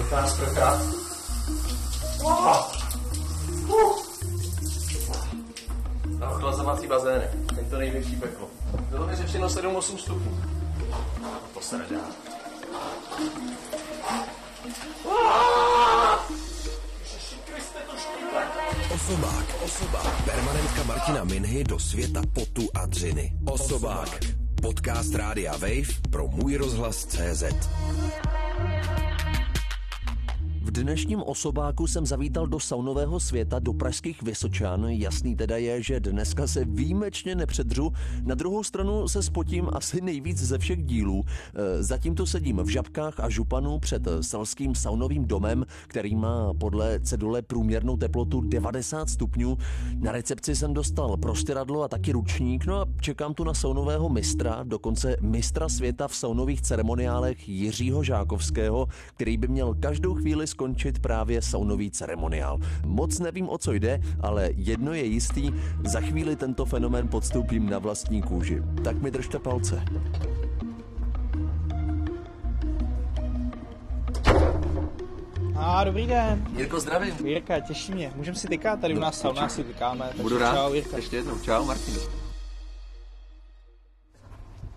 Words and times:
Rychlá 0.00 0.26
sprcha. 0.26 0.80
Na 6.18 6.30
ochlazovací 6.30 6.86
bazény. 6.86 7.24
Je 7.56 7.64
to 7.70 7.78
největší 7.78 8.16
peklo. 8.16 8.48
Bylo 8.90 9.06
mi 9.06 9.16
řečeno 9.16 9.46
7-8 9.46 9.96
stupňů. 9.96 10.40
To 11.54 11.60
se 11.60 11.78
nedá. 11.78 12.00
Osobák, 18.94 19.46
osobák. 19.64 20.24
Permanentka 20.24 20.82
Martina 20.82 21.24
Minhy 21.24 21.64
do 21.64 21.78
světa 21.78 22.22
potu 22.32 22.68
a 22.74 22.86
dřiny. 22.86 23.32
Osobák. 23.46 24.18
Podcast 24.62 25.14
Rádia 25.14 25.52
Wave 25.52 26.10
pro 26.10 26.28
můj 26.28 26.56
rozhlas 26.56 27.04
CZ. 27.04 27.44
Dnešním 30.80 31.22
osobáku 31.22 31.86
jsem 31.86 32.06
zavítal 32.06 32.46
do 32.46 32.60
saunového 32.60 33.20
světa, 33.20 33.58
do 33.58 33.72
pražských 33.72 34.22
Vysočan. 34.22 34.84
Jasný 34.88 35.36
teda 35.36 35.56
je, 35.56 35.82
že 35.82 36.00
dneska 36.00 36.46
se 36.46 36.64
výjimečně 36.64 37.34
nepředřu. 37.34 37.92
Na 38.24 38.34
druhou 38.34 38.64
stranu 38.64 39.08
se 39.08 39.22
spotím 39.22 39.68
asi 39.72 40.00
nejvíc 40.00 40.38
ze 40.38 40.58
všech 40.58 40.84
dílů. 40.84 41.24
E, 41.54 41.82
Zatím 41.82 42.14
tu 42.14 42.26
sedím 42.26 42.56
v 42.56 42.68
Žabkách 42.68 43.20
a 43.20 43.28
Županu 43.28 43.78
před 43.78 44.08
selským 44.20 44.74
saunovým 44.74 45.24
domem, 45.24 45.66
který 45.86 46.16
má 46.16 46.54
podle 46.54 47.00
cedule 47.00 47.42
průměrnou 47.42 47.96
teplotu 47.96 48.40
90 48.40 49.10
stupňů. 49.10 49.58
Na 49.98 50.12
recepci 50.12 50.56
jsem 50.56 50.74
dostal 50.74 51.16
prostěradlo 51.16 51.82
a 51.82 51.88
taky 51.88 52.12
ručník, 52.12 52.66
no 52.66 52.76
a 52.80 52.86
čekám 53.00 53.34
tu 53.34 53.44
na 53.44 53.54
saunového 53.54 54.08
mistra, 54.08 54.62
dokonce 54.62 55.16
mistra 55.20 55.68
světa 55.68 56.08
v 56.08 56.16
saunových 56.16 56.62
ceremoniálech 56.62 57.48
Jiřího 57.48 58.02
Žákovského, 58.02 58.88
který 59.14 59.36
by 59.36 59.48
měl 59.48 59.74
každou 59.74 60.14
chvíli 60.14 60.46
skončit 60.46 60.69
právě 60.98 61.42
saunový 61.42 61.90
ceremoniál. 61.90 62.58
Moc 62.86 63.18
nevím, 63.18 63.48
o 63.48 63.58
co 63.58 63.72
jde, 63.72 64.00
ale 64.20 64.50
jedno 64.56 64.92
je 64.92 65.04
jistý, 65.04 65.50
za 65.84 66.00
chvíli 66.00 66.36
tento 66.36 66.64
fenomén 66.64 67.08
podstoupím 67.08 67.70
na 67.70 67.78
vlastní 67.78 68.22
kůži. 68.22 68.62
Tak 68.84 69.02
mi 69.02 69.10
držte 69.10 69.38
palce. 69.38 69.82
A 75.56 75.84
dobrý 75.84 76.06
den. 76.06 76.46
Jirko, 76.56 76.80
zdravím. 76.80 77.26
Jirka, 77.26 77.60
těší 77.60 77.92
mě. 77.92 78.12
Můžeme 78.16 78.36
si 78.36 78.48
tykat, 78.48 78.80
tady 78.80 78.96
u 78.96 79.00
nás 79.00 79.20
sauna 79.20 79.48
si 79.48 79.64
tykáme. 79.64 80.04
takže 80.06 80.22
Budu 80.22 80.38
rád. 80.38 80.56
Čau, 80.56 80.72
Jirka. 80.74 80.96
Ještě 80.96 81.16
jednou. 81.16 81.38
Čau, 81.38 81.64
Martin. 81.64 81.94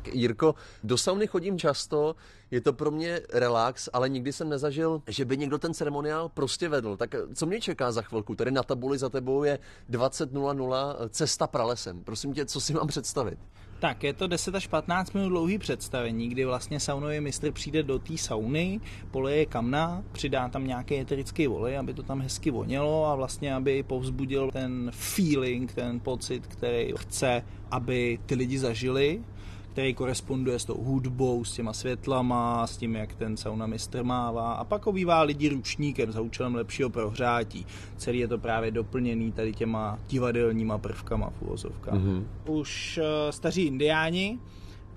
Jirko, 0.07 0.55
do 0.83 0.97
sauny 0.97 1.27
chodím 1.27 1.59
často, 1.59 2.15
je 2.51 2.61
to 2.61 2.73
pro 2.73 2.91
mě 2.91 3.21
relax, 3.33 3.89
ale 3.93 4.09
nikdy 4.09 4.33
jsem 4.33 4.49
nezažil, 4.49 5.01
že 5.07 5.25
by 5.25 5.37
někdo 5.37 5.57
ten 5.57 5.73
ceremoniál 5.73 6.29
prostě 6.29 6.69
vedl. 6.69 6.97
Tak 6.97 7.15
co 7.33 7.45
mě 7.45 7.61
čeká 7.61 7.91
za 7.91 8.01
chvilku? 8.01 8.35
Tady 8.35 8.51
na 8.51 8.63
tabuli 8.63 8.97
za 8.97 9.09
tebou 9.09 9.43
je 9.43 9.59
20.00 9.91 11.09
cesta 11.09 11.47
pralesem. 11.47 12.03
Prosím 12.03 12.33
tě, 12.33 12.45
co 12.45 12.61
si 12.61 12.73
mám 12.73 12.87
představit? 12.87 13.39
Tak, 13.83 14.03
je 14.03 14.13
to 14.13 14.27
10 14.27 14.55
až 14.55 14.67
15 14.67 15.13
minut 15.13 15.29
dlouhý 15.29 15.57
představení, 15.57 16.29
kdy 16.29 16.45
vlastně 16.45 16.79
saunový 16.79 17.19
mistr 17.19 17.51
přijde 17.51 17.83
do 17.83 17.99
té 17.99 18.17
sauny, 18.17 18.79
poleje 19.11 19.45
kamna, 19.45 20.03
přidá 20.11 20.49
tam 20.49 20.67
nějaký 20.67 20.99
eterický 20.99 21.47
olej, 21.47 21.77
aby 21.77 21.93
to 21.93 22.03
tam 22.03 22.21
hezky 22.21 22.51
vonělo 22.51 23.05
a 23.05 23.15
vlastně, 23.15 23.55
aby 23.55 23.83
povzbudil 23.83 24.51
ten 24.51 24.91
feeling, 24.93 25.73
ten 25.73 25.99
pocit, 25.99 26.47
který 26.47 26.93
chce, 26.97 27.43
aby 27.71 28.19
ty 28.25 28.35
lidi 28.35 28.59
zažili 28.59 29.23
který 29.73 29.93
koresponduje 29.93 30.59
s 30.59 30.65
tou 30.65 30.83
hudbou, 30.83 31.43
s 31.43 31.53
těma 31.53 31.73
světlama, 31.73 32.67
s 32.67 32.77
tím, 32.77 32.95
jak 32.95 33.15
ten 33.15 33.37
sauna 33.37 33.65
mistr 33.65 34.03
mává 34.03 34.53
a 34.53 34.63
pak 34.63 34.87
obývá 34.87 35.21
lidi 35.21 35.49
ručníkem 35.49 36.11
za 36.11 36.21
účelem 36.21 36.55
lepšího 36.55 36.89
prohřátí. 36.89 37.65
Celý 37.97 38.19
je 38.19 38.27
to 38.27 38.37
právě 38.37 38.71
doplněný 38.71 39.31
tady 39.31 39.53
těma 39.53 39.99
divadelníma 40.07 40.77
prvkama 40.77 41.29
v 41.29 41.41
uvozovkách. 41.41 41.93
Mm-hmm. 41.93 42.23
Už 42.45 42.99
uh, 43.01 43.31
staří 43.31 43.61
indiáni 43.61 44.39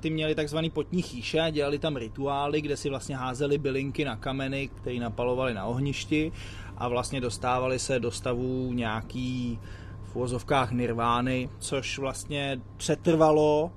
ty 0.00 0.10
měli 0.10 0.34
takzvaný 0.34 0.70
potní 0.70 1.02
chýše 1.02 1.40
a 1.40 1.50
dělali 1.50 1.78
tam 1.78 1.96
rituály, 1.96 2.60
kde 2.60 2.76
si 2.76 2.90
vlastně 2.90 3.16
házeli 3.16 3.58
bylinky 3.58 4.04
na 4.04 4.16
kameny, 4.16 4.68
které 4.68 4.98
napalovali 4.98 5.54
na 5.54 5.64
ohništi 5.64 6.32
a 6.76 6.88
vlastně 6.88 7.20
dostávali 7.20 7.78
se 7.78 8.00
do 8.00 8.10
stavu 8.10 8.72
nějaký 8.72 9.58
v 10.04 10.16
uvozovkách 10.16 10.72
nirvány, 10.72 11.48
což 11.58 11.98
vlastně 11.98 12.60
přetrvalo 12.76 13.70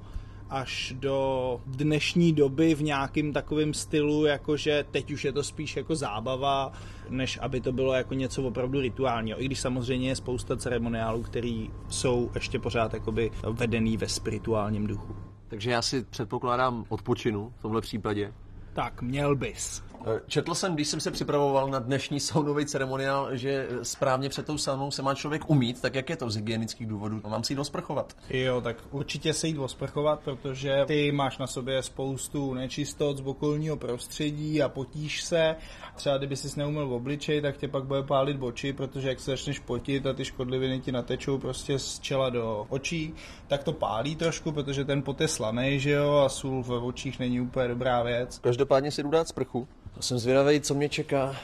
až 0.49 0.93
do 0.99 1.61
dnešní 1.65 2.33
doby 2.33 2.75
v 2.75 2.81
nějakým 2.83 3.33
takovém 3.33 3.73
stylu, 3.73 4.25
jakože 4.25 4.85
teď 4.91 5.11
už 5.11 5.25
je 5.25 5.31
to 5.31 5.43
spíš 5.43 5.75
jako 5.77 5.95
zábava, 5.95 6.71
než 7.09 7.39
aby 7.41 7.61
to 7.61 7.71
bylo 7.71 7.93
jako 7.93 8.13
něco 8.13 8.43
opravdu 8.43 8.79
rituálního. 8.79 9.41
I 9.41 9.45
když 9.45 9.59
samozřejmě 9.59 10.09
je 10.09 10.15
spousta 10.15 10.57
ceremoniálů, 10.57 11.23
které 11.23 11.65
jsou 11.89 12.31
ještě 12.35 12.59
pořád 12.59 12.93
jakoby 12.93 13.31
vedený 13.51 13.97
ve 13.97 14.07
spirituálním 14.07 14.87
duchu. 14.87 15.15
Takže 15.47 15.71
já 15.71 15.81
si 15.81 16.03
předpokládám 16.03 16.85
odpočinu 16.89 17.53
v 17.57 17.61
tomhle 17.61 17.81
případě. 17.81 18.33
Tak, 18.73 19.01
měl 19.01 19.35
bys. 19.35 19.88
Četl 20.27 20.55
jsem, 20.55 20.73
když 20.73 20.87
jsem 20.87 20.99
se 20.99 21.11
připravoval 21.11 21.67
na 21.69 21.79
dnešní 21.79 22.19
saunový 22.19 22.65
ceremoniál, 22.65 23.35
že 23.35 23.67
správně 23.83 24.29
před 24.29 24.45
tou 24.45 24.57
saunou 24.57 24.91
se 24.91 25.01
má 25.01 25.15
člověk 25.15 25.49
umít, 25.49 25.81
tak 25.81 25.95
jak 25.95 26.09
je 26.09 26.15
to 26.17 26.29
z 26.29 26.35
hygienických 26.35 26.87
důvodů? 26.87 27.21
Mám 27.27 27.43
si 27.43 27.53
jít 27.53 27.59
osprchovat. 27.59 28.13
Jo, 28.29 28.61
tak 28.61 28.77
určitě 28.91 29.33
se 29.33 29.47
jít 29.47 29.57
osprchovat, 29.57 30.19
protože 30.19 30.83
ty 30.87 31.11
máš 31.11 31.37
na 31.37 31.47
sobě 31.47 31.83
spoustu 31.83 32.53
nečistot 32.53 33.17
z 33.17 33.21
okolního 33.21 33.77
prostředí 33.77 34.61
a 34.61 34.69
potíš 34.69 35.23
se. 35.23 35.55
Třeba 35.95 36.17
kdyby 36.17 36.35
si 36.35 36.59
neumil 36.59 36.87
v 36.87 36.93
obličej, 36.93 37.41
tak 37.41 37.57
tě 37.57 37.67
pak 37.67 37.83
bude 37.83 38.03
pálit 38.03 38.37
oči, 38.39 38.73
protože 38.73 39.09
jak 39.09 39.19
se 39.19 39.31
začneš 39.31 39.59
potit 39.59 40.05
a 40.05 40.13
ty 40.13 40.25
škodliviny 40.25 40.79
ti 40.79 40.91
natečou 40.91 41.37
prostě 41.37 41.79
z 41.79 41.99
čela 41.99 42.29
do 42.29 42.65
očí, 42.69 43.13
tak 43.47 43.63
to 43.63 43.73
pálí 43.73 44.15
trošku, 44.15 44.51
protože 44.51 44.85
ten 44.85 45.01
pot 45.01 45.21
je 45.21 45.27
slaný, 45.27 45.79
že 45.79 45.91
jo, 45.91 46.17
a 46.17 46.29
sůl 46.29 46.63
v 46.63 46.71
očích 46.71 47.19
není 47.19 47.41
úplně 47.41 47.67
dobrá 47.67 48.03
věc. 48.03 48.39
Každopádně 48.39 48.91
si 48.91 49.03
jdu 49.03 49.09
dát 49.09 49.27
sprchu. 49.27 49.67
A 49.99 50.01
jsem 50.01 50.19
zvědavý, 50.19 50.61
co 50.61 50.73
mě 50.73 50.89
čeká 50.89 51.35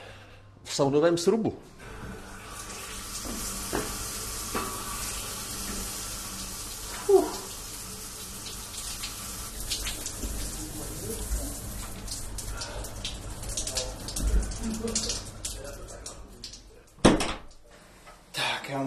v 0.64 0.74
saunovém 0.74 1.18
srubu. 1.18 1.54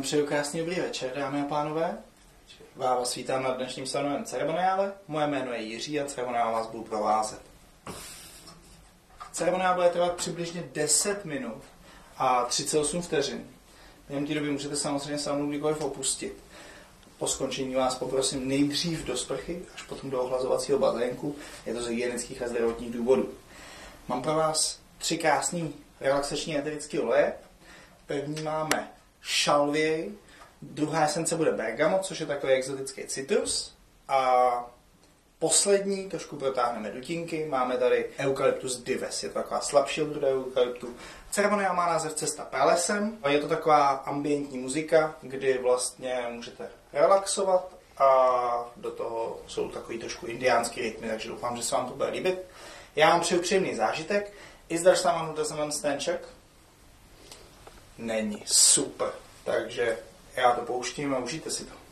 Přeju 0.02 0.26
krásný 0.26 0.60
dobrý 0.60 0.80
večer, 0.80 1.12
dámy 1.16 1.40
a 1.40 1.44
pánové. 1.44 1.98
Já 2.82 2.94
vás 2.94 3.14
vítám 3.14 3.42
na 3.42 3.50
dnešním 3.50 3.86
stanovém 3.86 4.24
ceremoniále. 4.24 4.92
Moje 5.08 5.26
jméno 5.26 5.52
je 5.52 5.62
Jiří 5.62 6.00
a 6.00 6.04
ceremoniál 6.04 6.52
vás 6.52 6.66
budu 6.66 6.84
provázet. 6.84 7.47
Ceremoniál 9.38 9.74
bude 9.74 9.88
trvat 9.88 10.16
přibližně 10.16 10.64
10 10.72 11.24
minut 11.24 11.62
a 12.16 12.44
38 12.44 13.02
vteřin. 13.02 13.46
Během 14.08 14.26
té 14.26 14.34
doby 14.34 14.50
můžete 14.50 14.76
samozřejmě 14.76 15.18
saunu 15.18 15.48
kdykoliv 15.48 15.80
opustit. 15.80 16.36
Po 17.18 17.26
skončení 17.26 17.74
vás 17.74 17.94
poprosím 17.94 18.48
nejdřív 18.48 19.04
do 19.04 19.16
sprchy, 19.16 19.62
až 19.74 19.82
potom 19.82 20.10
do 20.10 20.22
ohlazovacího 20.22 20.78
bazénku. 20.78 21.36
Je 21.66 21.74
to 21.74 21.82
z 21.82 21.86
hygienických 21.86 22.42
a 22.42 22.48
zdravotních 22.48 22.92
důvodů. 22.92 23.28
Mám 24.08 24.22
pro 24.22 24.34
vás 24.34 24.78
tři 24.98 25.18
krásný 25.18 25.74
relaxační 26.00 26.58
eterické 26.58 27.00
oleje. 27.00 27.32
První 28.06 28.42
máme 28.42 28.90
šalvěj, 29.20 30.12
druhá 30.62 31.04
esence 31.04 31.36
bude 31.36 31.52
bergamot, 31.52 32.04
což 32.04 32.20
je 32.20 32.26
takový 32.26 32.52
exotický 32.52 33.04
citrus. 33.06 33.74
A 34.08 34.77
poslední, 35.38 36.08
trošku 36.08 36.36
protáhneme 36.36 36.90
dutinky, 36.90 37.46
máme 37.48 37.76
tady 37.76 38.06
Eucalyptus 38.18 38.76
dives, 38.76 39.22
je 39.22 39.28
to 39.28 39.34
taková 39.34 39.60
slabší 39.60 40.02
odrůda 40.02 40.28
eukalyptu. 40.28 40.96
Ceremoniál 41.30 41.76
má 41.76 41.86
název 41.86 42.14
Cesta 42.14 42.44
pralesem. 42.44 43.18
Je 43.28 43.38
to 43.38 43.48
taková 43.48 43.88
ambientní 43.88 44.58
muzika, 44.58 45.16
kdy 45.22 45.58
vlastně 45.58 46.26
můžete 46.30 46.70
relaxovat 46.92 47.76
a 47.98 48.70
do 48.76 48.90
toho 48.90 49.40
jsou 49.46 49.68
takový 49.68 49.98
trošku 49.98 50.26
indiánský 50.26 50.82
rytmy, 50.82 51.08
takže 51.08 51.28
doufám, 51.28 51.56
že 51.56 51.62
se 51.62 51.74
vám 51.74 51.88
to 51.88 51.94
bude 51.94 52.10
líbit. 52.10 52.38
Já 52.96 53.10
vám 53.10 53.20
přeju 53.20 53.40
příjemný 53.40 53.74
zážitek. 53.74 54.32
I 54.68 54.78
zdař 54.78 54.98
sama 54.98 55.26
nutezemen 55.26 55.72
stenček? 55.72 56.28
Není. 57.98 58.42
Super. 58.46 59.10
Takže 59.44 59.98
já 60.36 60.52
to 60.52 60.60
pouštím 60.60 61.14
a 61.14 61.18
užijte 61.18 61.50
si 61.50 61.64
to. 61.64 61.87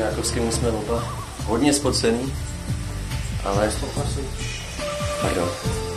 Žákovským 0.00 0.52
jsme 0.52 0.68
oba 0.68 1.04
hodně 1.46 1.72
spocený, 1.72 2.32
ale... 3.44 3.72
Pardon. 5.22 5.89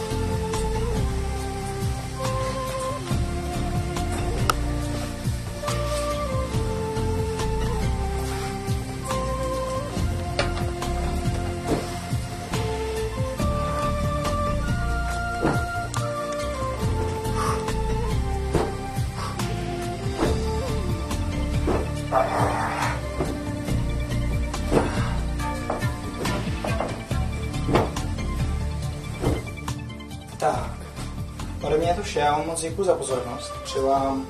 Já 32.19 32.31
vám 32.31 32.47
moc 32.47 32.61
děkuji 32.61 32.83
za 32.83 32.95
pozornost. 32.95 33.53
Přeji 33.63 33.85
vám 33.85 34.27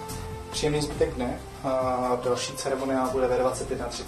příjemný 0.52 0.82
zbytek 0.82 1.14
dne 1.14 1.40
a 1.64 2.18
další 2.24 2.54
ceremoniál 2.54 3.10
bude 3.10 3.28
ve 3.28 3.44
21.30. 3.44 4.04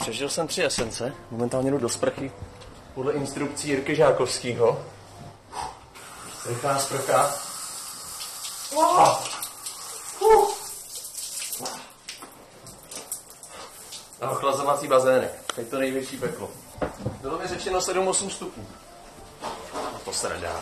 Přežil 0.00 0.28
jsem 0.28 0.46
tři 0.46 0.64
esence, 0.64 1.12
momentálně 1.30 1.70
jdu 1.70 1.78
do 1.78 1.88
sprchy 1.88 2.32
podle 2.98 3.12
instrukcí 3.12 3.68
Jirky 3.68 3.96
Žákovského. 3.96 4.84
Rychlá 6.46 6.78
sprcha. 6.78 7.34
A 14.20 14.30
ochlazovací 14.30 14.88
bazének. 14.88 15.52
Teď 15.54 15.68
to 15.68 15.78
největší 15.98 16.18
peklo. 16.18 16.50
Bylo 17.20 17.38
mi 17.38 17.46
řečeno 17.46 17.78
7-8 17.78 18.30
stupňů. 18.30 18.66
No 19.74 20.00
to 20.04 20.12
se 20.12 20.28
nedá. 20.28 20.60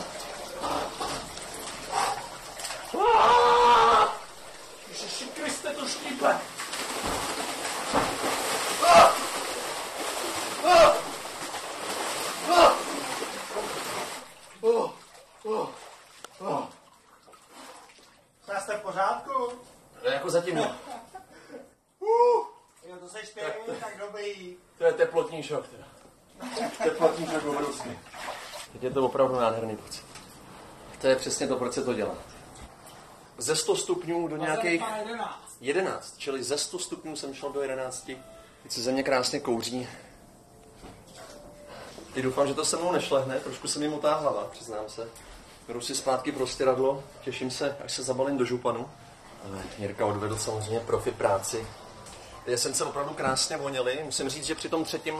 Ježiši 4.88 5.24
Kriste, 5.24 5.70
to 5.70 5.88
štípe. 5.88 6.38
Jste 18.60 18.76
v 18.76 18.82
pořádku? 18.82 19.52
No 20.04 20.10
jako 20.10 20.30
zatím 20.30 20.54
ne. 20.54 20.78
Uh, 21.98 22.46
jo, 22.88 22.96
to 23.00 23.08
seš 23.08 23.28
ty, 23.28 23.40
tak, 23.40 23.80
tak 23.80 23.98
dobrý. 23.98 24.56
To 24.78 24.84
je 24.84 24.92
teplotní 25.36 25.42
šok 25.42 25.66
teda. 25.68 25.86
Teplotní 26.82 27.26
šok 27.26 27.44
obrovský. 27.44 27.98
Teď 28.72 28.82
je 28.82 28.90
to 28.90 29.06
opravdu 29.06 29.34
nádherný 29.34 29.76
pocit. 29.76 30.04
To 31.00 31.06
je 31.06 31.16
přesně 31.16 31.48
to, 31.48 31.56
proč 31.56 31.72
se 31.72 31.84
to 31.84 31.94
dělá. 31.94 32.14
Ze 33.38 33.56
100 33.56 33.76
stupňů 33.76 34.28
do 34.28 34.36
nějakých 34.36 34.82
11, 35.60 36.14
čili 36.18 36.44
ze 36.44 36.58
100 36.58 36.78
stupňů 36.78 37.16
jsem 37.16 37.34
šel 37.34 37.50
do 37.50 37.62
11. 37.62 38.10
Teď 38.62 38.72
se 38.72 38.82
ze 38.82 38.92
mě 38.92 39.02
krásně 39.02 39.40
kouří. 39.40 39.88
Teď 42.14 42.24
doufám, 42.24 42.48
že 42.48 42.54
to 42.54 42.64
se 42.64 42.76
mnou 42.76 42.92
nešlehne, 42.92 43.40
trošku 43.40 43.68
se 43.68 43.78
mi 43.78 43.88
motá 43.88 44.14
hlava, 44.14 44.44
přiznám 44.44 44.88
se. 44.88 45.08
Beru 45.66 45.80
si 45.80 45.94
zpátky 45.94 46.32
prostěradlo, 46.32 47.04
těším 47.24 47.50
se, 47.50 47.76
až 47.84 47.92
se 47.92 48.02
zabalím 48.02 48.38
do 48.38 48.44
županu. 48.44 48.90
Ale 49.44 49.62
Jirka 49.78 50.06
odvedl 50.06 50.36
samozřejmě 50.36 50.80
profi 50.80 51.10
práci. 51.10 51.66
Ty 52.46 52.52
esence 52.52 52.84
opravdu 52.84 53.14
krásně 53.14 53.56
voněly. 53.56 54.00
Musím 54.04 54.28
říct, 54.28 54.44
že 54.44 54.54
při 54.54 54.69
tom 54.69 54.84
třetím 54.84 55.14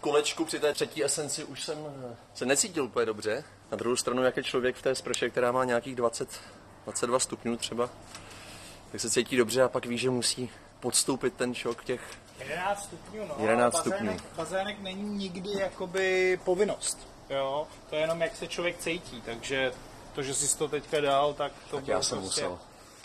kolečku, 0.00 0.44
při 0.44 0.60
té 0.60 0.72
třetí 0.72 1.04
esenci 1.04 1.44
už 1.44 1.64
jsem 1.64 1.78
eh, 2.12 2.16
se 2.34 2.46
necítil 2.46 2.84
úplně 2.84 3.06
dobře. 3.06 3.44
Na 3.70 3.76
druhou 3.76 3.96
stranu, 3.96 4.22
jak 4.22 4.36
je 4.36 4.42
člověk 4.42 4.76
v 4.76 4.82
té 4.82 4.94
sprše, 4.94 5.30
která 5.30 5.52
má 5.52 5.64
nějakých 5.64 5.96
20, 5.96 6.40
22 6.86 7.18
stupňů 7.18 7.56
třeba, 7.56 7.90
tak 8.92 9.00
se 9.00 9.10
cítí 9.10 9.36
dobře 9.36 9.62
a 9.62 9.68
pak 9.68 9.86
ví, 9.86 9.98
že 9.98 10.10
musí 10.10 10.50
podstoupit 10.80 11.34
ten 11.34 11.54
šok 11.54 11.84
těch 11.84 12.00
11 12.38 12.84
stupňů, 12.84 13.26
no. 13.26 13.34
11 13.38 13.74
ale 13.74 13.82
stupňů. 13.82 14.06
Bazének, 14.06 14.36
bazének 14.36 14.80
není 14.80 15.18
nikdy 15.18 15.50
jakoby 15.52 16.40
povinnost. 16.44 17.08
Jo, 17.30 17.66
to 17.90 17.96
je 17.96 18.00
jenom 18.00 18.20
jak 18.20 18.36
se 18.36 18.46
člověk 18.46 18.78
cítí, 18.78 19.22
takže 19.22 19.72
to, 20.14 20.22
že 20.22 20.34
jsi 20.34 20.58
to 20.58 20.68
teďka 20.68 21.00
dal, 21.00 21.34
tak 21.34 21.52
to 21.70 21.76
Tak 21.76 21.88
já 21.88 22.02
jsem 22.02 22.18
prostě... 22.18 22.48
musel. 22.48 22.58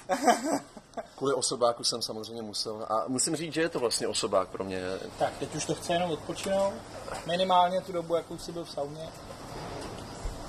Kvůli 1.15 1.33
osobáku 1.33 1.83
jsem 1.83 2.01
samozřejmě 2.01 2.41
musel. 2.41 2.85
A 2.89 3.03
musím 3.07 3.35
říct, 3.35 3.53
že 3.53 3.61
je 3.61 3.69
to 3.69 3.79
vlastně 3.79 4.07
osobák 4.07 4.47
pro 4.47 4.63
mě. 4.63 4.81
Tak, 5.19 5.33
teď 5.39 5.55
už 5.55 5.65
to 5.65 5.75
chce 5.75 5.93
jenom 5.93 6.11
odpočinout, 6.11 6.73
minimálně 7.27 7.81
tu 7.81 7.91
dobu, 7.91 8.15
jakou 8.15 8.37
jsi 8.37 8.51
byl 8.51 8.65
v 8.65 8.69
sauně 8.69 9.09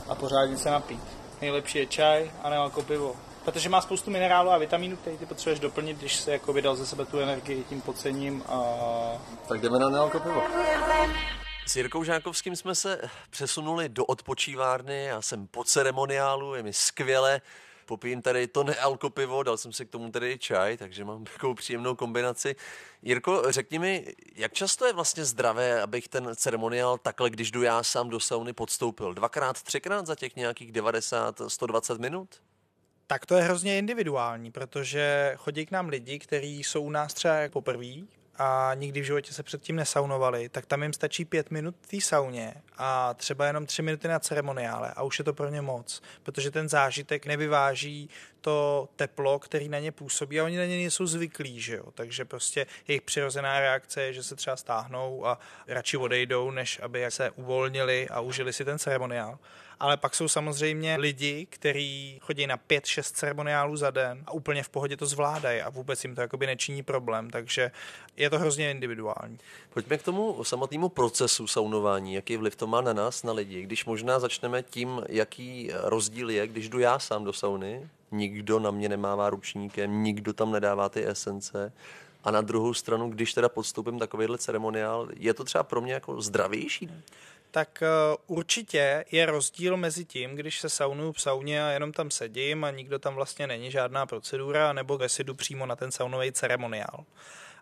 a 0.08 0.14
pořádně 0.14 0.56
se 0.56 0.70
napít. 0.70 1.00
Nejlepší 1.40 1.78
je 1.78 1.86
čaj 1.86 2.30
a 2.42 2.50
ne 2.50 2.56
jako 2.56 2.82
pivo. 2.82 3.16
Protože 3.44 3.68
má 3.68 3.80
spoustu 3.80 4.10
minerálů 4.10 4.50
a 4.50 4.58
vitamínů, 4.58 4.96
které 4.96 5.16
ty 5.16 5.26
potřebuješ 5.26 5.60
doplnit, 5.60 5.98
když 5.98 6.16
se 6.16 6.32
jako 6.32 6.60
dal 6.60 6.76
ze 6.76 6.86
sebe 6.86 7.04
tu 7.04 7.20
energii 7.20 7.64
tím 7.64 7.80
pocením 7.80 8.44
a 8.48 8.62
Tak 9.48 9.60
jdeme 9.60 9.78
na 9.78 9.88
nealko 9.88 10.20
pivo. 10.20 10.42
S 11.66 11.76
Jirkou 11.76 12.04
Žákovským 12.04 12.56
jsme 12.56 12.74
se 12.74 13.00
přesunuli 13.30 13.88
do 13.88 14.04
odpočívárny, 14.04 15.04
já 15.04 15.22
jsem 15.22 15.46
po 15.46 15.64
ceremoniálu, 15.64 16.54
je 16.54 16.62
mi 16.62 16.72
skvěle, 16.72 17.40
popijím 17.84 18.22
tady 18.22 18.46
to 18.46 18.64
nealko 18.64 19.10
pivo, 19.10 19.42
dal 19.42 19.56
jsem 19.56 19.72
si 19.72 19.86
k 19.86 19.90
tomu 19.90 20.10
tady 20.10 20.38
čaj, 20.38 20.76
takže 20.76 21.04
mám 21.04 21.24
takovou 21.32 21.54
příjemnou 21.54 21.94
kombinaci. 21.94 22.56
Jirko, 23.02 23.42
řekni 23.48 23.78
mi, 23.78 24.14
jak 24.34 24.52
často 24.52 24.86
je 24.86 24.92
vlastně 24.92 25.24
zdravé, 25.24 25.82
abych 25.82 26.08
ten 26.08 26.30
ceremoniál 26.36 26.98
takhle, 26.98 27.30
když 27.30 27.50
jdu 27.50 27.62
já 27.62 27.82
sám 27.82 28.08
do 28.08 28.20
sauny, 28.20 28.52
podstoupil? 28.52 29.14
Dvakrát, 29.14 29.62
třikrát 29.62 30.06
za 30.06 30.14
těch 30.14 30.36
nějakých 30.36 30.72
90, 30.72 31.40
120 31.48 32.00
minut? 32.00 32.28
Tak 33.06 33.26
to 33.26 33.34
je 33.34 33.42
hrozně 33.42 33.78
individuální, 33.78 34.50
protože 34.50 35.34
chodí 35.36 35.66
k 35.66 35.70
nám 35.70 35.88
lidi, 35.88 36.18
kteří 36.18 36.64
jsou 36.64 36.82
u 36.82 36.90
nás 36.90 37.14
třeba 37.14 37.34
poprvé 37.52 37.86
a 38.36 38.70
nikdy 38.74 39.00
v 39.00 39.04
životě 39.04 39.32
se 39.32 39.42
předtím 39.42 39.76
nesaunovali, 39.76 40.48
tak 40.48 40.66
tam 40.66 40.82
jim 40.82 40.92
stačí 40.92 41.24
pět 41.24 41.50
minut 41.50 41.74
v 41.80 41.86
té 41.86 42.00
sauně 42.00 42.54
a 42.78 43.14
třeba 43.14 43.46
jenom 43.46 43.66
tři 43.66 43.82
minuty 43.82 44.08
na 44.08 44.18
ceremoniále 44.18 44.92
a 44.96 45.02
už 45.02 45.18
je 45.18 45.24
to 45.24 45.34
pro 45.34 45.48
ně 45.48 45.62
moc, 45.62 46.02
protože 46.22 46.50
ten 46.50 46.68
zážitek 46.68 47.26
nevyváží 47.26 48.10
to 48.40 48.88
teplo, 48.96 49.38
který 49.38 49.68
na 49.68 49.78
ně 49.78 49.92
působí 49.92 50.40
a 50.40 50.44
oni 50.44 50.56
na 50.56 50.64
ně 50.64 50.76
nejsou 50.76 51.06
zvyklí, 51.06 51.60
že 51.60 51.76
jo? 51.76 51.84
takže 51.94 52.24
prostě 52.24 52.66
jejich 52.88 53.02
přirozená 53.02 53.60
reakce 53.60 54.02
je, 54.02 54.12
že 54.12 54.22
se 54.22 54.36
třeba 54.36 54.56
stáhnou 54.56 55.26
a 55.26 55.38
radši 55.68 55.96
odejdou, 55.96 56.50
než 56.50 56.80
aby 56.82 57.06
se 57.08 57.30
uvolnili 57.30 58.08
a 58.08 58.20
užili 58.20 58.52
si 58.52 58.64
ten 58.64 58.78
ceremoniál 58.78 59.38
ale 59.80 59.96
pak 59.96 60.14
jsou 60.14 60.28
samozřejmě 60.28 60.96
lidi, 60.96 61.46
kteří 61.50 62.18
chodí 62.22 62.46
na 62.46 62.56
5-6 62.56 63.02
ceremoniálů 63.02 63.76
za 63.76 63.90
den 63.90 64.22
a 64.26 64.32
úplně 64.32 64.62
v 64.62 64.68
pohodě 64.68 64.96
to 64.96 65.06
zvládají 65.06 65.60
a 65.60 65.70
vůbec 65.70 66.04
jim 66.04 66.14
to 66.14 66.20
jakoby 66.20 66.46
nečiní 66.46 66.82
problém, 66.82 67.30
takže 67.30 67.70
je 68.16 68.30
to 68.30 68.38
hrozně 68.38 68.70
individuální. 68.70 69.38
Pojďme 69.74 69.98
k 69.98 70.02
tomu 70.02 70.44
samotnému 70.44 70.88
procesu 70.88 71.46
saunování, 71.46 72.14
jaký 72.14 72.36
vliv 72.36 72.56
to 72.56 72.66
má 72.66 72.80
na 72.80 72.92
nás, 72.92 73.22
na 73.22 73.32
lidi. 73.32 73.62
Když 73.62 73.84
možná 73.84 74.18
začneme 74.18 74.62
tím, 74.62 75.02
jaký 75.08 75.70
rozdíl 75.72 76.30
je, 76.30 76.46
když 76.46 76.68
jdu 76.68 76.78
já 76.78 76.98
sám 76.98 77.24
do 77.24 77.32
sauny, 77.32 77.88
nikdo 78.10 78.58
na 78.58 78.70
mě 78.70 78.88
nemává 78.88 79.30
ručníkem, 79.30 80.02
nikdo 80.02 80.32
tam 80.32 80.52
nedává 80.52 80.88
ty 80.88 81.06
esence, 81.08 81.72
a 82.24 82.30
na 82.30 82.40
druhou 82.40 82.74
stranu, 82.74 83.10
když 83.10 83.34
teda 83.34 83.48
podstoupím 83.48 83.98
takovýhle 83.98 84.38
ceremoniál, 84.38 85.08
je 85.16 85.34
to 85.34 85.44
třeba 85.44 85.64
pro 85.64 85.80
mě 85.80 85.92
jako 85.92 86.20
zdravější? 86.20 86.90
Tak 87.54 87.82
určitě 88.26 89.04
je 89.10 89.26
rozdíl 89.26 89.76
mezi 89.76 90.04
tím, 90.04 90.36
když 90.36 90.60
se 90.60 90.70
saunuju 90.70 91.12
v 91.12 91.20
sauně 91.20 91.64
a 91.64 91.70
jenom 91.70 91.92
tam 91.92 92.10
sedím 92.10 92.64
a 92.64 92.70
nikdo 92.70 92.98
tam 92.98 93.14
vlastně 93.14 93.46
není, 93.46 93.70
žádná 93.70 94.06
procedura, 94.06 94.72
nebo 94.72 94.96
když 94.96 95.12
si 95.12 95.24
jdu 95.24 95.34
přímo 95.34 95.66
na 95.66 95.76
ten 95.76 95.92
saunový 95.92 96.32
ceremoniál. 96.32 97.04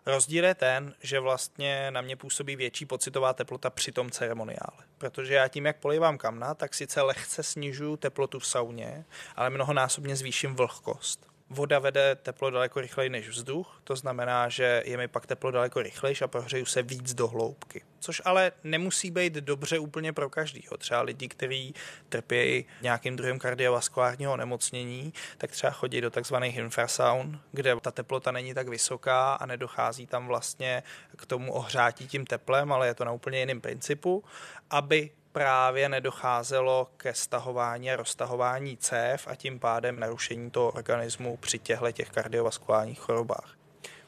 Rozdíl 0.05 0.45
je 0.45 0.55
ten, 0.55 0.95
že 1.01 1.19
vlastně 1.19 1.91
na 1.91 2.01
mě 2.01 2.15
působí 2.15 2.55
větší 2.55 2.85
pocitová 2.85 3.33
teplota 3.33 3.69
při 3.69 3.91
tom 3.91 4.09
ceremoniále. 4.09 4.83
Protože 4.97 5.33
já 5.33 5.47
tím, 5.47 5.65
jak 5.65 5.79
polivám 5.79 6.17
kamna, 6.17 6.53
tak 6.53 6.73
sice 6.73 7.01
lehce 7.01 7.43
snižuju 7.43 7.97
teplotu 7.97 8.39
v 8.39 8.47
sauně, 8.47 9.05
ale 9.35 9.49
mnohonásobně 9.49 10.15
zvýším 10.15 10.55
vlhkost. 10.55 11.32
Voda 11.49 11.79
vede 11.79 12.15
teplo 12.15 12.49
daleko 12.49 12.81
rychleji 12.81 13.09
než 13.09 13.29
vzduch, 13.29 13.81
to 13.83 13.95
znamená, 13.95 14.49
že 14.49 14.83
je 14.85 14.97
mi 14.97 15.07
pak 15.07 15.25
teplo 15.25 15.51
daleko 15.51 15.81
rychlejší 15.81 16.23
a 16.23 16.27
prohřeju 16.27 16.65
se 16.65 16.83
víc 16.83 17.13
do 17.13 17.27
hloubky. 17.27 17.81
Což 17.99 18.21
ale 18.25 18.51
nemusí 18.63 19.11
být 19.11 19.33
dobře 19.33 19.79
úplně 19.79 20.13
pro 20.13 20.29
každýho. 20.29 20.77
Třeba 20.77 21.01
lidi, 21.01 21.27
kteří 21.27 21.73
trpějí 22.09 22.65
nějakým 22.81 23.15
druhým 23.15 23.39
kardiovaskulárního 23.39 24.33
onemocnění, 24.33 25.13
tak 25.37 25.51
třeba 25.51 25.71
chodí 25.71 26.01
do 26.01 26.11
takzvaných 26.11 26.57
infrasound, 26.57 27.39
kde 27.51 27.75
ta 27.81 27.91
teplota 27.91 28.31
není 28.31 28.53
tak 28.53 28.67
vysoká 28.67 29.33
a 29.33 29.45
nedochází 29.45 30.07
tam 30.07 30.27
vlastně 30.27 30.83
k 31.17 31.25
tomu 31.25 31.53
ohřátí 31.53 32.07
tím 32.07 32.25
teplem, 32.25 32.71
ale 32.71 32.87
je 32.87 32.93
to 32.93 33.05
na 33.05 33.11
úplně 33.11 33.39
jiném 33.39 33.61
principu, 33.61 34.23
aby 34.69 35.11
právě 35.33 35.89
nedocházelo 35.89 36.87
ke 36.97 37.13
stahování 37.13 37.91
a 37.91 37.95
roztahování 37.95 38.77
cév 38.77 39.27
a 39.27 39.35
tím 39.35 39.59
pádem 39.59 39.99
narušení 39.99 40.51
toho 40.51 40.71
organismu 40.71 41.37
při 41.37 41.59
těchto 41.59 41.91
těch 41.91 42.09
kardiovaskulárních 42.09 42.99
chorobách. 42.99 43.55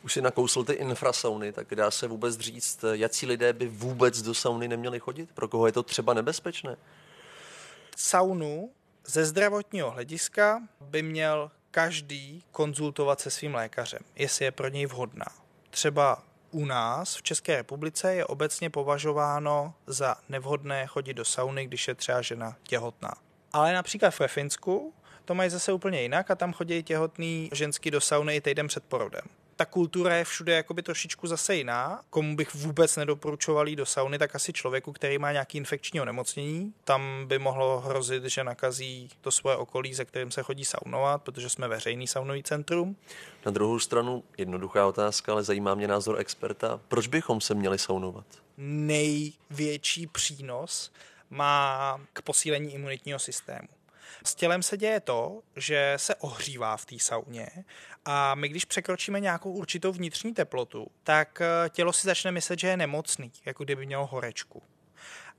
Už 0.04 0.14
si 0.14 0.22
nakousl 0.22 0.64
ty 0.64 0.74
infrasauny, 0.74 1.52
tak 1.52 1.76
dá 1.76 1.92
se 1.92 2.08
vůbec 2.08 2.38
říct, 2.38 2.86
jaký 2.92 3.26
lidé 3.26 3.54
by 3.54 3.68
vůbec 3.68 4.22
do 4.22 4.34
sauny 4.34 4.68
neměli 4.68 5.00
chodit? 5.00 5.30
Pro 5.34 5.48
koho 5.48 5.66
je 5.66 5.72
to 5.72 5.84
třeba 5.84 6.14
nebezpečné? 6.14 6.78
Saunu 7.98 8.72
ze 9.06 9.26
zdravotního 9.26 9.92
hlediska 9.92 10.62
by 10.82 11.02
měl 11.02 11.52
každý 11.72 12.44
konzultovat 12.52 13.20
se 13.20 13.32
svým 13.32 13.56
lékařem, 13.56 14.00
jestli 14.16 14.46
je 14.46 14.52
pro 14.52 14.68
něj 14.68 14.86
vhodná. 14.86 15.26
Třeba 15.70 16.24
u 16.56 16.66
nás 16.66 17.16
v 17.16 17.24
České 17.24 17.56
republice 17.56 18.16
je 18.16 18.26
obecně 18.26 18.70
považováno 18.70 19.74
za 19.88 20.16
nevhodné 20.30 20.88
chodit 20.88 21.14
do 21.14 21.26
sauny, 21.26 21.66
když 21.66 21.88
je 21.88 21.96
třeba 21.96 22.22
žena 22.22 22.56
těhotná. 22.64 23.14
Ale 23.54 23.74
například 23.74 24.20
ve 24.20 24.28
Finsku 24.28 24.94
to 25.26 25.36
mají 25.36 25.50
zase 25.50 25.74
úplně 25.74 26.02
jinak 26.02 26.32
a 26.32 26.36
tam 26.36 26.54
chodí 26.54 26.84
těhotný 26.84 27.50
ženský 27.54 27.92
do 27.92 28.02
sauny 28.02 28.36
i 28.36 28.42
týden 28.42 28.68
před 28.68 28.84
porodem 28.84 29.22
ta 29.56 29.66
kultura 29.66 30.16
je 30.16 30.24
všude 30.24 30.54
jakoby 30.56 30.82
trošičku 30.82 31.28
zase 31.28 31.56
jiná. 31.56 32.02
Komu 32.10 32.36
bych 32.36 32.56
vůbec 32.56 32.96
nedoporučoval 32.96 33.68
jít 33.68 33.76
do 33.76 33.86
sauny, 33.86 34.18
tak 34.18 34.36
asi 34.36 34.54
člověku, 34.54 34.94
který 34.94 35.18
má 35.18 35.32
nějaký 35.32 35.58
infekční 35.58 36.02
onemocnění. 36.02 36.74
Tam 36.84 37.26
by 37.28 37.40
mohlo 37.40 37.80
hrozit, 37.80 38.24
že 38.24 38.44
nakazí 38.44 39.10
to 39.22 39.32
svoje 39.32 39.58
okolí, 39.58 39.94
ze 39.94 40.06
kterým 40.06 40.32
se 40.32 40.44
chodí 40.44 40.66
saunovat, 40.66 41.24
protože 41.24 41.50
jsme 41.50 41.68
veřejný 41.68 42.08
saunový 42.08 42.44
centrum. 42.44 42.96
Na 43.46 43.52
druhou 43.52 43.80
stranu, 43.80 44.24
jednoduchá 44.38 44.88
otázka, 44.88 45.32
ale 45.32 45.44
zajímá 45.44 45.76
mě 45.76 45.88
názor 45.88 46.20
experta. 46.20 46.80
Proč 46.88 47.08
bychom 47.08 47.42
se 47.42 47.54
měli 47.54 47.80
saunovat? 47.80 48.26
Největší 48.58 50.08
přínos 50.08 50.92
má 51.30 52.00
k 52.14 52.22
posílení 52.22 52.74
imunitního 52.74 53.20
systému. 53.20 53.68
S 54.26 54.36
tělem 54.36 54.64
se 54.64 54.78
děje 54.78 55.00
to, 55.00 55.42
že 55.56 55.94
se 55.98 56.16
ohřívá 56.16 56.78
v 56.78 56.86
té 56.86 56.96
sauně 57.00 57.48
a 58.06 58.36
my, 58.36 58.50
když 58.50 58.66
překročíme 58.66 59.20
nějakou 59.20 59.52
určitou 59.52 59.92
vnitřní 59.92 60.34
teplotu, 60.34 60.88
tak 61.04 61.42
eh, 61.42 61.70
tělo 61.70 61.94
si 61.94 62.08
začne 62.08 62.32
myslet, 62.32 62.60
že 62.60 62.68
je 62.68 62.78
nemocný, 62.78 63.32
jako 63.46 63.64
kdyby 63.64 63.86
mělo 63.86 64.06
horečku. 64.06 64.64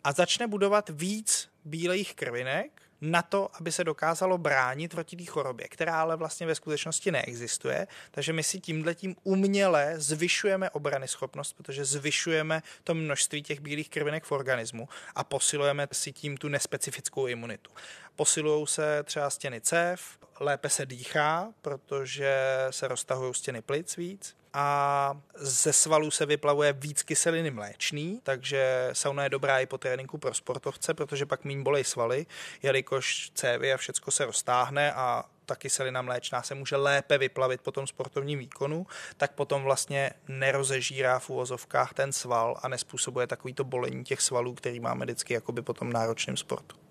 A 0.05 0.13
začne 0.13 0.47
budovat 0.47 0.91
víc 0.93 1.49
bílých 1.65 2.15
krvinek, 2.15 2.83
na 3.01 3.23
to, 3.23 3.51
aby 3.61 3.73
se 3.73 3.85
dokázalo 3.85 4.39
bránit 4.39 4.95
proti 4.95 5.17
té 5.17 5.25
chorobě, 5.25 5.69
která 5.69 6.01
ale 6.01 6.17
vlastně 6.17 6.47
ve 6.47 6.55
skutečnosti 6.55 7.13
neexistuje. 7.13 7.87
Takže 8.11 8.33
my 8.33 8.43
si 8.43 8.61
tímhle 8.61 8.95
tím 8.95 9.17
uměle 9.23 9.95
zvyšujeme 9.97 10.71
obrany 10.71 11.09
schopnost, 11.09 11.53
protože 11.53 11.85
zvyšujeme 11.85 12.63
to 12.85 12.95
množství 12.95 13.43
těch 13.43 13.61
bílých 13.61 13.91
krvinek 13.91 14.25
v 14.25 14.33
organismu 14.33 14.89
a 15.15 15.25
posilujeme 15.25 15.89
si 15.93 16.13
tím 16.13 16.37
tu 16.37 16.49
nespecifickou 16.49 17.27
imunitu. 17.27 17.71
Posilují 18.17 18.67
se 18.67 19.03
třeba 19.03 19.31
stěny 19.31 19.61
cév, 19.61 20.01
lépe 20.41 20.69
se 20.69 20.87
dýchá, 20.87 21.53
protože 21.63 22.37
se 22.71 22.89
roztahují 22.89 23.35
stěny 23.35 23.63
plic 23.63 23.97
víc 23.97 24.37
a 24.59 25.21
ze 25.35 25.73
svalů 25.73 26.11
se 26.11 26.27
vyplavuje 26.27 26.73
víc 26.73 27.03
kyseliny 27.03 27.51
mléčný, 27.51 28.21
takže 28.23 28.91
sauna 28.93 29.23
je 29.23 29.29
dobrá 29.29 29.59
i 29.59 29.67
po 29.67 29.79
tréninku 29.79 30.19
pro 30.19 30.35
sportovce, 30.35 30.95
protože 30.95 31.27
pak 31.27 31.45
méně 31.45 31.63
bolej 31.63 31.85
svaly, 31.85 32.27
jelikož 32.63 33.31
cévy 33.35 33.73
a 33.73 33.77
všecko 33.77 34.11
se 34.11 34.25
roztáhne 34.25 34.93
a 34.93 35.25
ta 35.47 35.57
kyselina 35.57 36.03
mléčná 36.03 36.43
se 36.43 36.55
může 36.55 36.77
lépe 36.77 37.19
vyplavit 37.19 37.61
po 37.61 37.73
tom 37.73 37.87
sportovním 37.87 38.39
výkonu, 38.39 38.87
tak 39.17 39.33
potom 39.33 39.63
vlastně 39.63 40.11
nerozežírá 40.29 41.19
v 41.19 41.31
úvozovkách 41.31 41.95
ten 41.95 42.13
sval 42.13 42.61
a 42.63 42.69
nespůsobuje 42.69 43.27
takovýto 43.27 43.65
bolení 43.65 44.05
těch 44.05 44.21
svalů, 44.21 44.55
který 44.55 44.81
máme 44.81 45.05
vždycky 45.05 45.35
jakoby 45.35 45.63
po 45.63 45.73
tom 45.73 45.93
náročném 45.93 46.37
sportu. 46.37 46.86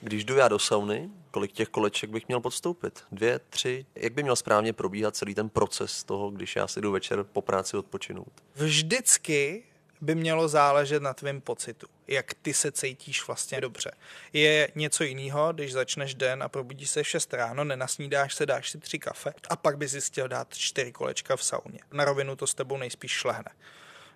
Když 0.00 0.24
jdu 0.24 0.36
já 0.36 0.48
do 0.48 0.58
sauny, 0.58 1.10
kolik 1.30 1.52
těch 1.52 1.68
koleček 1.68 2.10
bych 2.10 2.28
měl 2.28 2.40
podstoupit? 2.40 3.04
Dvě, 3.12 3.40
tři? 3.50 3.86
Jak 3.94 4.12
by 4.12 4.22
měl 4.22 4.36
správně 4.36 4.72
probíhat 4.72 5.16
celý 5.16 5.34
ten 5.34 5.48
proces 5.48 6.04
toho, 6.04 6.30
když 6.30 6.56
já 6.56 6.66
si 6.66 6.80
jdu 6.80 6.92
večer 6.92 7.24
po 7.24 7.42
práci 7.42 7.76
odpočinout? 7.76 8.32
Vždycky 8.54 9.62
by 10.00 10.14
mělo 10.14 10.48
záležet 10.48 11.02
na 11.02 11.14
tvém 11.14 11.40
pocitu, 11.40 11.86
jak 12.06 12.34
ty 12.34 12.54
se 12.54 12.72
cítíš 12.72 13.26
vlastně 13.26 13.60
dobře. 13.60 13.90
Je 14.32 14.70
něco 14.74 15.04
jiného, 15.04 15.52
když 15.52 15.72
začneš 15.72 16.14
den 16.14 16.42
a 16.42 16.48
probudíš 16.48 16.90
se 16.90 17.02
v 17.02 17.08
6 17.08 17.34
ráno, 17.34 17.64
nenasnídáš 17.64 18.34
se, 18.34 18.46
dáš 18.46 18.70
si 18.70 18.78
tři 18.78 18.98
kafe 18.98 19.34
a 19.50 19.56
pak 19.56 19.78
bys 19.78 19.92
si 19.92 20.00
chtěl 20.00 20.28
dát 20.28 20.54
čtyři 20.54 20.92
kolečka 20.92 21.36
v 21.36 21.44
sauně. 21.44 21.78
Na 21.92 22.04
rovinu 22.04 22.36
to 22.36 22.46
s 22.46 22.54
tebou 22.54 22.76
nejspíš 22.76 23.12
šlehne. 23.12 23.50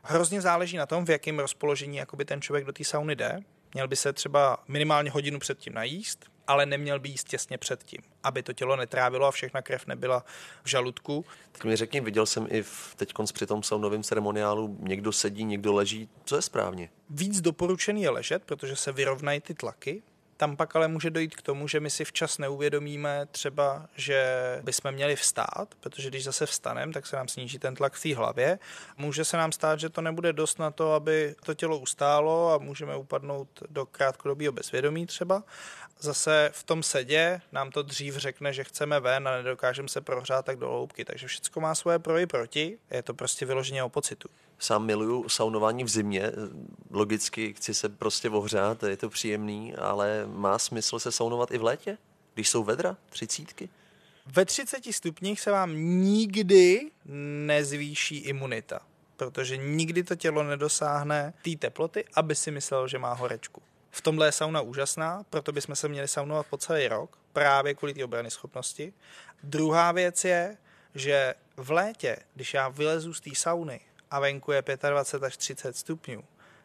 Hrozně 0.03 0.41
záleží 0.41 0.77
na 0.77 0.87
tom, 0.87 1.05
v 1.05 1.11
jakém 1.11 1.39
rozpoložení 1.39 1.97
jakoby 1.97 2.25
ten 2.25 2.43
člověk 2.43 2.65
do 2.65 2.73
té 2.73 2.85
sauny 2.85 3.17
jde. 3.17 3.41
Měl 3.75 3.89
by 3.89 3.97
se 3.97 4.13
třeba 4.13 4.59
minimálně 4.69 5.11
hodinu 5.11 5.39
předtím 5.39 5.75
najíst, 5.75 6.33
ale 6.47 6.67
neměl 6.67 7.01
by 7.01 7.09
jíst 7.09 7.29
těsně 7.29 7.59
předtím, 7.59 8.01
aby 8.23 8.43
to 8.43 8.53
tělo 8.53 8.77
netrávilo 8.77 9.27
a 9.27 9.31
všechna 9.31 9.63
krev 9.63 9.87
nebyla 9.87 10.25
v 10.63 10.69
žaludku. 10.69 11.25
Tak 11.53 11.65
mi 11.65 11.77
řekni, 11.77 12.01
viděl 12.01 12.27
jsem 12.27 12.47
i 12.51 12.65
teď 12.97 13.13
při 13.33 13.47
tom 13.47 13.63
saunovém 13.63 14.03
ceremoniálu, 14.03 14.77
někdo 14.81 15.13
sedí, 15.13 15.45
někdo 15.45 15.73
leží. 15.73 16.09
Co 16.25 16.37
je 16.37 16.43
správně? 16.43 16.91
Víc 17.11 17.41
doporučený 17.41 18.03
je 18.03 18.11
ležet, 18.11 18.45
protože 18.45 18.77
se 18.77 18.93
vyrovnají 18.93 19.41
ty 19.41 19.55
tlaky 19.55 20.03
tam 20.37 20.57
pak 20.57 20.77
ale 20.77 20.89
může 20.89 21.11
dojít 21.11 21.37
k 21.37 21.43
tomu, 21.43 21.69
že 21.69 21.81
my 21.81 21.91
si 21.91 22.05
včas 22.05 22.39
neuvědomíme 22.39 23.27
třeba, 23.31 23.87
že 23.97 24.25
bychom 24.63 24.93
měli 24.93 25.17
vstát, 25.17 25.69
protože 25.81 26.09
když 26.09 26.25
zase 26.25 26.47
vstanem, 26.47 26.93
tak 26.93 27.07
se 27.07 27.17
nám 27.17 27.29
sníží 27.29 27.59
ten 27.59 27.75
tlak 27.75 27.93
v 27.93 28.03
té 28.03 28.15
hlavě. 28.15 28.59
Může 28.97 29.25
se 29.25 29.37
nám 29.37 29.53
stát, 29.53 29.81
že 29.81 29.89
to 29.89 30.01
nebude 30.01 30.33
dost 30.33 30.59
na 30.59 30.71
to, 30.71 30.93
aby 30.95 31.35
to 31.45 31.55
tělo 31.55 31.79
ustálo 31.79 32.53
a 32.53 32.59
můžeme 32.59 32.97
upadnout 32.97 33.49
do 33.69 33.87
krátkodobého 33.87 34.53
bezvědomí 34.53 35.07
třeba. 35.07 35.43
Zase 36.01 36.51
v 36.53 36.63
tom 36.63 36.83
sedě 36.83 37.41
nám 37.53 37.71
to 37.71 37.83
dřív 37.83 38.17
řekne, 38.17 38.53
že 38.53 38.65
chceme 38.65 39.01
ven 39.01 39.29
a 39.29 39.37
nedokážeme 39.37 39.89
se 39.89 40.01
prohřát 40.01 40.45
tak 40.45 40.59
do 40.59 40.69
hloubky. 40.69 41.05
Takže 41.05 41.27
všechno 41.27 41.63
má 41.63 41.75
svoje 41.75 41.99
pro 41.99 42.19
i 42.19 42.27
proti. 42.27 42.79
Je 42.91 43.03
to 43.03 43.15
prostě 43.15 43.47
vyloženě 43.47 43.83
o 43.83 43.89
pocitu 43.89 44.29
sám 44.63 44.87
miluju 44.87 45.29
saunování 45.29 45.85
v 45.85 45.89
zimě, 45.89 46.33
logicky 46.91 47.55
chci 47.55 47.75
se 47.75 47.89
prostě 47.89 48.31
ohřát, 48.31 48.83
je 48.83 48.97
to 48.97 49.09
příjemný, 49.09 49.75
ale 49.75 50.23
má 50.27 50.59
smysl 50.59 50.99
se 50.99 51.13
saunovat 51.13 51.51
i 51.51 51.59
v 51.59 51.63
létě, 51.63 51.99
když 52.35 52.49
jsou 52.49 52.65
vedra, 52.65 52.97
třicítky? 53.11 53.69
Ve 54.27 54.45
30 54.45 54.85
stupních 54.91 55.41
se 55.41 55.51
vám 55.51 55.77
nikdy 55.77 56.91
nezvýší 57.47 58.17
imunita, 58.17 58.81
protože 59.17 59.57
nikdy 59.57 60.03
to 60.03 60.17
tělo 60.17 60.43
nedosáhne 60.43 61.35
té 61.43 61.51
teploty, 61.59 62.05
aby 62.15 62.35
si 62.35 62.51
myslel, 62.51 62.89
že 62.89 62.99
má 62.99 63.13
horečku. 63.13 63.63
V 63.91 64.01
tomhle 64.01 64.27
je 64.27 64.33
sauna 64.33 64.61
úžasná, 64.61 65.25
proto 65.31 65.53
bychom 65.53 65.77
se 65.77 65.89
měli 65.89 66.09
saunovat 66.09 66.47
po 66.47 66.57
celý 66.57 66.89
rok, 66.89 67.19
právě 67.33 67.75
kvůli 67.75 67.95
té 67.95 68.05
obrany 68.05 68.31
schopnosti. 68.31 68.93
Druhá 69.43 69.93
věc 69.93 70.25
je, 70.25 70.57
že 70.95 71.35
v 71.57 71.71
létě, 71.71 72.17
když 72.35 72.55
já 72.55 72.69
vylezu 72.69 73.15
z 73.15 73.21
té 73.21 73.31
sauny 73.35 73.81
a 74.13 74.21
venku 74.21 74.53
je 74.53 74.63
25 74.91 75.27
až 75.27 75.37
30 75.37 75.77
stupňů, 75.77 76.25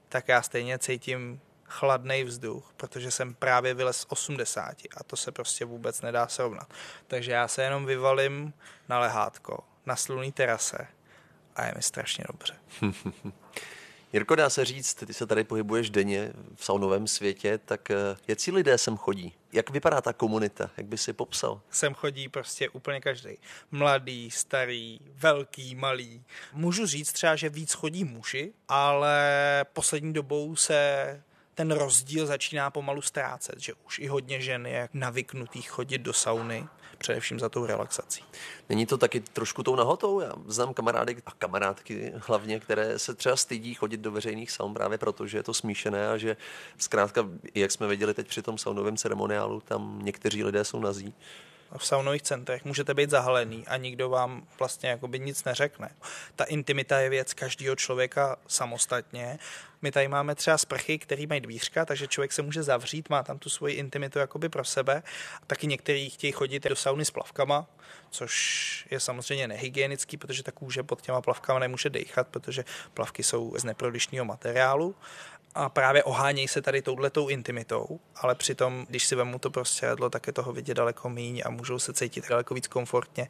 tak 0.10 0.28
já 0.28 0.42
stejně 0.42 0.80
cítím 0.80 1.42
chladný 1.64 2.24
vzduch, 2.24 2.74
protože 2.78 3.12
jsem 3.12 3.34
právě 3.34 3.74
vylez 3.74 3.98
z 3.98 4.06
80 4.10 4.76
a 4.98 5.04
to 5.04 5.16
se 5.16 5.32
prostě 5.32 5.66
vůbec 5.66 6.02
nedá 6.02 6.28
srovnat. 6.28 6.74
Takže 7.08 7.32
já 7.32 7.48
se 7.48 7.64
jenom 7.64 7.86
vyvalím 7.86 8.54
na 8.90 9.00
lehátko, 9.00 9.64
na 9.86 9.96
sluný 9.96 10.32
terase 10.32 10.88
a 11.56 11.66
je 11.66 11.74
mi 11.76 11.82
strašně 11.82 12.24
dobře. 12.32 12.54
Jirko, 14.14 14.36
dá 14.36 14.50
se 14.50 14.66
říct, 14.66 14.94
ty 14.94 15.14
se 15.14 15.26
tady 15.26 15.44
pohybuješ 15.44 15.90
denně 15.90 16.34
v 16.56 16.66
saunovém 16.66 17.08
světě, 17.08 17.58
tak 17.58 17.92
eh, 17.92 17.96
jaký 18.28 18.52
lidé 18.52 18.78
sem 18.78 18.98
chodí? 18.98 19.34
Jak 19.58 19.70
vypadá 19.70 20.02
ta 20.02 20.14
komunita? 20.14 20.70
Jak 20.78 20.86
by 20.86 20.98
si 20.98 21.14
popsal? 21.14 21.62
Sem 21.70 21.94
chodí 21.94 22.30
prostě 22.30 22.70
úplně 22.70 23.02
každý. 23.02 23.38
Mladý, 23.72 24.32
starý, 24.32 25.00
velký, 25.14 25.76
malý. 25.76 26.24
Můžu 26.54 26.86
říct 26.86 27.12
třeba, 27.12 27.36
že 27.36 27.50
víc 27.50 27.74
chodí 27.74 28.04
muži, 28.04 28.54
ale 28.68 29.16
poslední 29.74 30.14
dobou 30.14 30.56
se 30.56 31.24
ten 31.54 31.72
rozdíl 31.72 32.26
začíná 32.26 32.70
pomalu 32.70 33.02
ztrácet, 33.02 33.60
že 33.60 33.74
už 33.74 34.00
i 34.00 34.08
hodně 34.08 34.42
žen 34.42 34.68
je 34.68 34.90
navyknutý 34.94 35.62
chodit 35.62 35.98
do 35.98 36.14
sauny, 36.14 36.68
především 36.98 37.40
za 37.40 37.50
tou 37.50 37.66
relaxací. 37.66 38.24
Není 38.70 38.86
to 38.86 38.98
taky 38.98 39.20
trošku 39.20 39.64
tou 39.64 39.76
nahotou? 39.76 40.20
Já 40.20 40.34
znám 40.48 40.74
kamarády 40.74 41.18
a 41.26 41.32
kamarádky 41.32 42.14
hlavně, 42.16 42.60
které 42.60 43.00
se 43.00 43.14
třeba 43.14 43.36
stydí 43.36 43.74
chodit 43.74 43.98
do 43.98 44.12
veřejných 44.12 44.52
saun 44.52 44.74
právě 44.74 44.98
proto, 44.98 45.28
že 45.28 45.38
je 45.38 45.44
to 45.44 45.54
smíšené 45.54 46.10
a 46.10 46.18
že 46.18 46.38
zkrátka, 46.78 47.26
jak 47.56 47.72
jsme 47.72 47.88
viděli 47.88 48.14
teď 48.14 48.28
při 48.28 48.42
tom 48.42 48.58
saunovém 48.58 48.98
ceremoniálu, 48.98 49.62
tam 49.62 50.00
někteří 50.04 50.44
lidé 50.44 50.64
jsou 50.64 50.80
nazí. 50.80 51.14
v 51.78 51.86
saunových 51.86 52.22
centrech 52.22 52.66
můžete 52.66 52.94
být 52.94 53.10
zahalený 53.10 53.68
a 53.68 53.78
nikdo 53.78 54.10
vám 54.10 54.48
vlastně 54.60 54.90
jakoby 54.90 55.20
nic 55.20 55.44
neřekne. 55.44 55.90
Ta 56.36 56.44
intimita 56.44 57.00
je 57.00 57.10
věc 57.10 57.34
každého 57.34 57.76
člověka 57.76 58.36
samostatně. 58.48 59.40
My 59.82 59.92
tady 59.92 60.08
máme 60.08 60.36
třeba 60.36 60.58
sprchy, 60.58 61.00
které 61.00 61.28
mají 61.28 61.42
dvířka, 61.42 61.86
takže 61.86 62.08
člověk 62.08 62.34
se 62.34 62.42
může 62.42 62.64
zavřít, 62.64 63.10
má 63.10 63.24
tam 63.24 63.40
tu 63.40 63.50
svoji 63.50 63.76
intimitu 63.76 64.20
jakoby 64.20 64.50
pro 64.50 64.64
sebe. 64.64 65.04
Taky 65.48 65.68
někteří 65.68 66.10
chtějí 66.10 66.32
chodit 66.32 66.64
do 66.64 66.76
sauny 66.76 67.06
s 67.06 67.12
plavkama, 67.12 67.68
což 68.10 68.88
je 68.92 69.00
samozřejmě 69.00 69.48
nehygienický, 69.48 70.18
protože 70.18 70.44
ta 70.44 70.52
kůže 70.52 70.84
pod 70.84 71.02
těma 71.02 71.22
plavkama 71.22 71.60
nemůže 71.60 71.90
dechat, 71.90 72.28
protože 72.28 72.66
plavky 72.94 73.24
jsou 73.24 73.54
z 73.58 73.64
neprodyšného 73.64 74.26
materiálu 74.26 74.96
a 75.56 75.70
právě 75.70 76.04
ohánějí 76.04 76.48
se 76.48 76.62
tady 76.62 76.82
touhletou 76.82 77.28
intimitou, 77.28 78.00
ale 78.16 78.36
přitom, 78.36 78.86
když 78.90 79.06
si 79.06 79.16
vemu 79.16 79.40
to 79.40 79.52
jedlo, 79.82 80.10
tak 80.10 80.28
je 80.28 80.34
toho 80.34 80.54
vidět 80.54 80.74
daleko 80.74 81.10
míň 81.10 81.42
a 81.46 81.50
můžou 81.50 81.80
se 81.80 81.94
cítit 81.94 82.30
daleko 82.30 82.54
víc 82.54 82.68
komfortně 82.68 83.28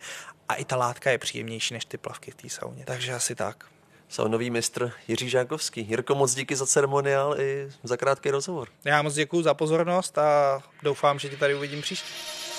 a 0.50 0.56
i 0.56 0.66
ta 0.66 0.76
látka 0.76 1.12
je 1.12 1.18
příjemnější 1.18 1.74
než 1.74 1.86
ty 1.86 1.98
plavky 1.98 2.32
v 2.32 2.36
té 2.36 2.50
sauně. 2.50 2.86
Takže 2.86 3.14
asi 3.14 3.36
tak. 3.36 3.77
Saunový 4.10 4.50
mistr 4.50 4.92
Jiří 5.08 5.30
Žákovský. 5.30 5.82
Jirko, 5.90 6.16
moc 6.16 6.36
díky 6.36 6.56
za 6.56 6.66
ceremoniál 6.66 7.42
i 7.42 7.70
za 7.84 7.98
krátký 7.98 8.32
rozhovor. 8.32 8.68
Já 8.86 9.02
moc 9.02 9.14
děkuji 9.14 9.42
za 9.42 9.54
pozornost 9.54 10.18
a 10.18 10.60
doufám, 10.84 11.20
že 11.20 11.30
tě 11.30 11.38
tady 11.38 11.56
uvidím 11.56 11.82
příště. 11.82 12.08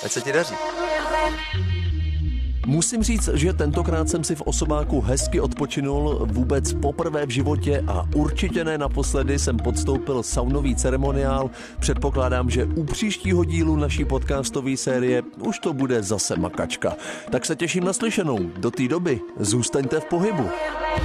Ať 0.04 0.12
se 0.12 0.20
ti 0.20 0.32
daří. 0.32 0.54
Musím 2.68 3.02
říct, 3.02 3.28
že 3.34 3.52
tentokrát 3.52 4.08
jsem 4.08 4.24
si 4.24 4.34
v 4.34 4.40
osobáku 4.40 5.00
hezky 5.00 5.40
odpočinul 5.40 6.26
vůbec 6.30 6.72
poprvé 6.72 7.26
v 7.26 7.30
životě 7.30 7.84
a 7.86 8.04
určitě 8.14 8.64
ne 8.64 8.78
naposledy 8.78 9.38
jsem 9.38 9.56
podstoupil 9.56 10.22
saunový 10.22 10.76
ceremoniál. 10.76 11.50
Předpokládám, 11.80 12.50
že 12.50 12.64
u 12.64 12.84
příštího 12.84 13.44
dílu 13.44 13.76
naší 13.76 14.04
podcastové 14.04 14.76
série 14.76 15.22
už 15.38 15.58
to 15.58 15.72
bude 15.72 16.02
zase 16.02 16.36
makačka. 16.36 16.96
Tak 17.30 17.46
se 17.46 17.56
těším 17.56 17.84
na 17.84 17.92
slyšenou. 17.92 18.38
Do 18.56 18.70
té 18.70 18.88
doby 18.88 19.20
zůstaňte 19.40 20.00
v 20.00 20.04
pohybu. 20.04 20.48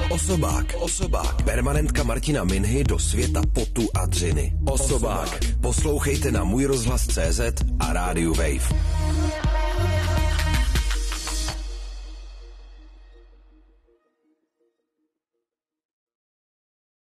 Osobák. 0.10 0.66
Osobák. 0.80 1.44
Permanentka 1.44 2.04
Martina 2.04 2.44
Minhy 2.44 2.84
do 2.84 3.00
světa 3.00 3.42
potu 3.54 3.88
a 3.96 4.06
dřiny. 4.06 4.54
Osobák. 4.66 5.40
Poslouchejte 5.62 6.32
na 6.32 6.44
můj 6.44 6.66
rozhlas 6.66 7.08
CZ 7.08 7.42
a 7.80 7.94
rádiu 7.94 8.34
Wave. 8.34 9.03